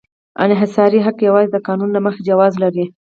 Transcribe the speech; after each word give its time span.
انحصاري 0.43 0.97
حق 1.05 1.17
یوازې 1.27 1.49
د 1.51 1.57
قانون 1.67 1.89
له 1.93 1.99
مخې 2.05 2.21
جواز 2.29 2.53
لري. 2.63 2.85